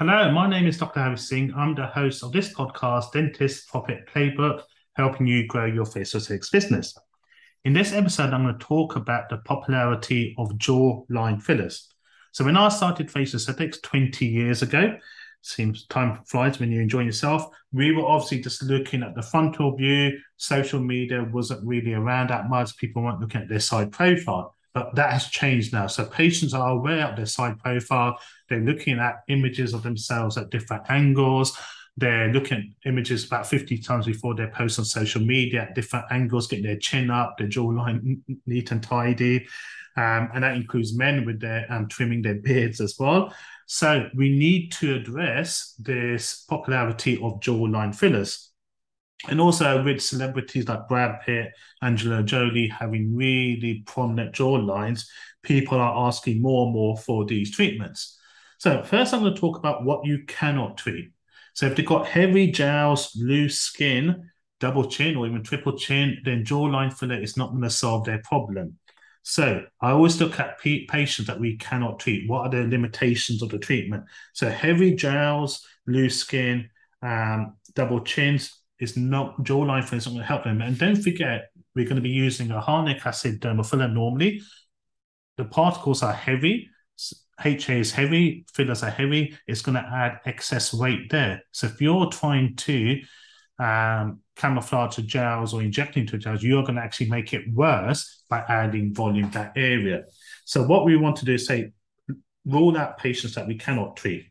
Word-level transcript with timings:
Hello, 0.00 0.30
my 0.30 0.48
name 0.48 0.68
is 0.68 0.78
Dr. 0.78 1.00
Harry 1.00 1.18
Singh. 1.18 1.52
I'm 1.56 1.74
the 1.74 1.88
host 1.88 2.22
of 2.22 2.30
this 2.30 2.54
podcast, 2.54 3.10
Dentist 3.10 3.68
Profit 3.68 4.06
Playbook, 4.06 4.62
helping 4.94 5.26
you 5.26 5.48
grow 5.48 5.64
your 5.64 5.86
face 5.86 6.14
aesthetics 6.14 6.50
business. 6.50 6.96
In 7.64 7.72
this 7.72 7.92
episode, 7.92 8.32
I'm 8.32 8.44
going 8.44 8.56
to 8.56 8.64
talk 8.64 8.94
about 8.94 9.28
the 9.28 9.38
popularity 9.38 10.36
of 10.38 10.52
jawline 10.52 11.42
fillers. 11.42 11.92
So, 12.30 12.44
when 12.44 12.56
I 12.56 12.68
started 12.68 13.10
face 13.10 13.34
aesthetics 13.34 13.80
20 13.80 14.24
years 14.24 14.62
ago, 14.62 14.96
seems 15.42 15.84
time 15.88 16.20
flies 16.26 16.60
when 16.60 16.70
you're 16.70 16.82
enjoying 16.82 17.06
yourself. 17.06 17.46
We 17.72 17.90
were 17.90 18.06
obviously 18.06 18.40
just 18.40 18.62
looking 18.62 19.02
at 19.02 19.16
the 19.16 19.22
frontal 19.22 19.76
view. 19.76 20.16
Social 20.36 20.78
media 20.78 21.28
wasn't 21.32 21.66
really 21.66 21.94
around 21.94 22.30
that 22.30 22.48
much. 22.48 22.76
People 22.76 23.02
weren't 23.02 23.18
looking 23.18 23.40
at 23.40 23.48
their 23.48 23.58
side 23.58 23.90
profile. 23.90 24.54
But 24.78 24.94
that 24.94 25.12
has 25.12 25.26
changed 25.26 25.72
now. 25.72 25.88
So 25.88 26.04
patients 26.04 26.54
are 26.54 26.70
aware 26.70 27.08
of 27.08 27.16
their 27.16 27.26
side 27.26 27.58
profile. 27.58 28.16
They're 28.48 28.60
looking 28.60 29.00
at 29.00 29.24
images 29.26 29.74
of 29.74 29.82
themselves 29.82 30.38
at 30.38 30.50
different 30.50 30.84
angles. 30.88 31.58
They're 31.96 32.32
looking 32.32 32.58
at 32.58 32.88
images 32.88 33.24
about 33.24 33.48
50 33.48 33.78
times 33.78 34.06
before 34.06 34.36
they 34.36 34.46
post 34.46 34.78
on 34.78 34.84
social 34.84 35.20
media 35.20 35.62
at 35.62 35.74
different 35.74 36.04
angles, 36.12 36.46
getting 36.46 36.64
their 36.64 36.76
chin 36.76 37.10
up, 37.10 37.38
their 37.38 37.48
jawline 37.48 38.20
neat 38.46 38.70
and 38.70 38.80
tidy. 38.80 39.48
Um, 39.96 40.28
and 40.32 40.44
that 40.44 40.54
includes 40.54 40.96
men 40.96 41.26
with 41.26 41.40
their 41.40 41.66
um, 41.72 41.88
trimming 41.88 42.22
their 42.22 42.36
beards 42.36 42.80
as 42.80 42.94
well. 43.00 43.34
So 43.66 44.08
we 44.14 44.28
need 44.28 44.70
to 44.74 44.94
address 44.94 45.74
this 45.76 46.44
popularity 46.48 47.16
of 47.16 47.40
jawline 47.40 47.92
fillers. 47.92 48.50
And 49.26 49.40
also 49.40 49.82
with 49.82 50.00
celebrities 50.00 50.68
like 50.68 50.86
Brad 50.86 51.20
Pitt, 51.22 51.52
Angelina 51.82 52.22
Jolie 52.22 52.68
having 52.68 53.16
really 53.16 53.82
prominent 53.84 54.34
jawlines, 54.34 55.06
people 55.42 55.78
are 55.78 56.06
asking 56.06 56.40
more 56.40 56.66
and 56.66 56.74
more 56.74 56.96
for 56.96 57.24
these 57.24 57.50
treatments. 57.50 58.18
So 58.58 58.82
first 58.82 59.12
I'm 59.12 59.20
going 59.20 59.34
to 59.34 59.40
talk 59.40 59.58
about 59.58 59.84
what 59.84 60.06
you 60.06 60.24
cannot 60.26 60.78
treat. 60.78 61.10
So 61.54 61.66
if 61.66 61.74
they've 61.74 61.84
got 61.84 62.06
heavy 62.06 62.52
jowls, 62.52 63.16
loose 63.16 63.58
skin, 63.58 64.30
double 64.60 64.88
chin 64.88 65.16
or 65.16 65.26
even 65.26 65.42
triple 65.42 65.76
chin, 65.76 66.18
then 66.24 66.44
jawline 66.44 66.92
filler 66.92 67.20
is 67.20 67.36
not 67.36 67.50
going 67.50 67.62
to 67.62 67.70
solve 67.70 68.04
their 68.04 68.22
problem. 68.24 68.78
So 69.22 69.64
I 69.80 69.90
always 69.90 70.20
look 70.20 70.38
at 70.40 70.58
patients 70.60 71.26
that 71.26 71.40
we 71.40 71.56
cannot 71.56 71.98
treat. 71.98 72.28
What 72.28 72.46
are 72.46 72.50
the 72.50 72.68
limitations 72.68 73.42
of 73.42 73.50
the 73.50 73.58
treatment? 73.58 74.04
So 74.32 74.48
heavy 74.48 74.94
jowls, 74.94 75.66
loose 75.86 76.16
skin, 76.18 76.70
um, 77.02 77.56
double 77.74 78.00
chins, 78.00 78.56
is 78.80 78.96
not 78.96 79.38
jawline 79.42 79.84
filler 79.84 79.98
is 79.98 80.06
not 80.06 80.12
going 80.12 80.22
to 80.22 80.26
help 80.26 80.44
them. 80.44 80.62
And 80.62 80.78
don't 80.78 80.96
forget, 80.96 81.50
we're 81.74 81.84
going 81.84 81.96
to 81.96 82.02
be 82.02 82.10
using 82.10 82.50
a 82.50 82.60
hyaluronic 82.60 83.04
acid 83.04 83.40
dermal 83.40 83.68
filler 83.68 83.88
normally. 83.88 84.40
The 85.36 85.44
particles 85.44 86.02
are 86.02 86.12
heavy. 86.12 86.68
HA 87.44 87.78
is 87.78 87.92
heavy, 87.92 88.44
fillers 88.52 88.82
are 88.82 88.90
heavy. 88.90 89.36
It's 89.46 89.62
going 89.62 89.76
to 89.76 89.88
add 89.88 90.20
excess 90.24 90.74
weight 90.74 91.10
there. 91.10 91.42
So 91.52 91.68
if 91.68 91.80
you're 91.80 92.06
trying 92.06 92.56
to 92.56 93.00
um, 93.60 94.20
camouflage 94.34 94.96
to 94.96 95.02
jowls 95.02 95.54
or 95.54 95.62
injecting 95.62 96.06
to 96.08 96.18
jowls, 96.18 96.42
you're 96.42 96.62
going 96.62 96.74
to 96.74 96.82
actually 96.82 97.10
make 97.10 97.32
it 97.32 97.44
worse 97.52 98.24
by 98.28 98.40
adding 98.48 98.92
volume 98.92 99.30
to 99.30 99.38
that 99.38 99.52
area. 99.56 100.04
So 100.44 100.64
what 100.64 100.84
we 100.84 100.96
want 100.96 101.16
to 101.16 101.24
do 101.24 101.34
is 101.34 101.46
say, 101.46 101.72
rule 102.44 102.76
out 102.76 102.98
patients 102.98 103.34
that 103.34 103.46
we 103.46 103.56
cannot 103.56 103.96
treat. 103.96 104.26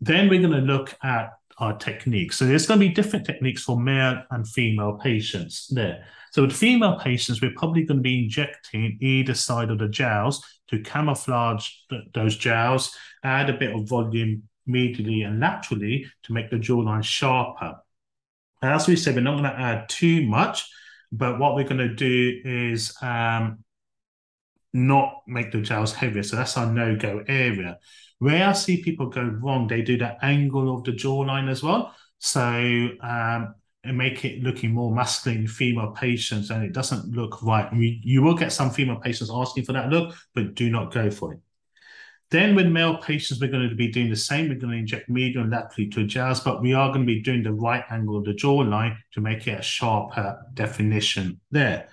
Then 0.00 0.28
we're 0.28 0.40
going 0.40 0.52
to 0.52 0.72
look 0.72 0.96
at 1.02 1.34
our 1.58 1.76
techniques. 1.76 2.36
So 2.36 2.46
there's 2.46 2.66
going 2.66 2.80
to 2.80 2.86
be 2.86 2.92
different 2.94 3.26
techniques 3.26 3.62
for 3.62 3.78
male 3.78 4.22
and 4.30 4.46
female 4.46 4.98
patients 5.02 5.66
there. 5.68 6.04
So 6.30 6.42
with 6.42 6.52
female 6.52 6.98
patients, 6.98 7.40
we're 7.40 7.54
probably 7.56 7.84
going 7.84 7.98
to 7.98 8.02
be 8.02 8.24
injecting 8.24 8.98
either 9.00 9.34
side 9.34 9.70
of 9.70 9.78
the 9.78 9.88
jowls 9.88 10.44
to 10.68 10.80
camouflage 10.80 11.68
th- 11.90 12.04
those 12.14 12.36
jowls, 12.36 12.94
add 13.24 13.50
a 13.50 13.56
bit 13.56 13.74
of 13.74 13.88
volume 13.88 14.42
medially 14.68 15.26
and 15.26 15.40
laterally 15.40 16.06
to 16.24 16.32
make 16.32 16.50
the 16.50 16.56
jawline 16.56 17.02
sharper. 17.02 17.76
as 18.62 18.86
we 18.86 18.96
said, 18.96 19.14
we're 19.14 19.22
not 19.22 19.32
going 19.40 19.44
to 19.44 19.58
add 19.58 19.88
too 19.88 20.26
much, 20.26 20.68
but 21.10 21.38
what 21.38 21.54
we're 21.54 21.64
going 21.64 21.78
to 21.78 21.94
do 21.94 22.40
is 22.44 22.94
um, 23.00 23.64
not 24.72 25.22
make 25.26 25.52
the 25.52 25.62
jowls 25.62 25.94
heavier. 25.94 26.22
So 26.22 26.36
that's 26.36 26.56
our 26.56 26.66
no-go 26.66 27.24
area. 27.26 27.78
Where 28.18 28.48
I 28.48 28.52
see 28.52 28.82
people 28.82 29.06
go 29.06 29.22
wrong, 29.22 29.68
they 29.68 29.82
do 29.82 29.96
the 29.96 30.22
angle 30.24 30.74
of 30.74 30.84
the 30.84 30.92
jawline 30.92 31.48
as 31.48 31.62
well. 31.62 31.94
So 32.18 32.40
um, 33.00 33.54
and 33.84 33.96
make 33.96 34.24
it 34.24 34.42
looking 34.42 34.72
more 34.72 34.94
masculine 34.94 35.46
female 35.46 35.92
patients, 35.92 36.50
and 36.50 36.64
it 36.64 36.72
doesn't 36.72 37.14
look 37.14 37.42
right. 37.42 37.66
I 37.70 37.74
mean, 37.74 38.00
you 38.02 38.22
will 38.22 38.34
get 38.34 38.52
some 38.52 38.70
female 38.70 38.96
patients 38.96 39.30
asking 39.32 39.64
for 39.64 39.72
that 39.72 39.88
look, 39.88 40.14
but 40.34 40.54
do 40.54 40.68
not 40.68 40.92
go 40.92 41.10
for 41.10 41.34
it. 41.34 41.40
Then 42.30 42.54
with 42.54 42.66
male 42.66 42.98
patients, 42.98 43.40
we're 43.40 43.50
going 43.50 43.68
to 43.68 43.74
be 43.74 43.88
doing 43.90 44.10
the 44.10 44.16
same. 44.16 44.48
We're 44.48 44.58
going 44.58 44.72
to 44.72 44.78
inject 44.78 45.08
medial 45.08 45.44
and 45.44 45.52
laterally 45.52 45.88
to 45.90 46.04
jazz, 46.04 46.40
but 46.40 46.60
we 46.60 46.74
are 46.74 46.88
going 46.88 47.06
to 47.06 47.06
be 47.06 47.22
doing 47.22 47.42
the 47.42 47.52
right 47.52 47.84
angle 47.90 48.18
of 48.18 48.24
the 48.24 48.34
jawline 48.34 48.98
to 49.12 49.20
make 49.22 49.46
it 49.46 49.60
a 49.60 49.62
sharper 49.62 50.38
definition 50.52 51.40
there. 51.50 51.88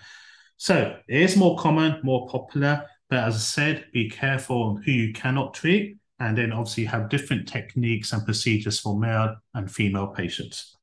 So 0.58 0.98
it 1.08 1.22
is 1.22 1.38
more 1.38 1.58
common, 1.58 2.02
more 2.04 2.28
popular, 2.28 2.86
but 3.10 3.20
as 3.20 3.36
I 3.36 3.40
said, 3.40 3.86
be 3.94 4.10
careful 4.10 4.64
on 4.64 4.82
who 4.82 4.92
you 4.92 5.14
cannot 5.14 5.54
treat 5.54 5.98
and 6.20 6.38
then 6.38 6.52
obviously 6.52 6.86
have 6.86 7.10
different 7.10 7.48
techniques 7.48 8.14
and 8.14 8.24
procedures 8.26 8.80
for 8.80 8.98
male 8.98 9.36
and 9.54 9.72
female 9.72 10.08
patients. 10.08 10.78